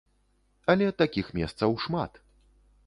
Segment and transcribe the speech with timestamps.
[0.75, 2.11] Але такіх месцаў шмат.